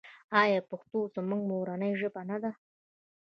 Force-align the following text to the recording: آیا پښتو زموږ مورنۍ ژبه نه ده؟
آیا 0.41 0.59
پښتو 0.69 0.99
زموږ 1.15 1.41
مورنۍ 1.51 1.91
ژبه 1.99 2.21
نه 2.29 2.37
ده؟ 2.43 2.51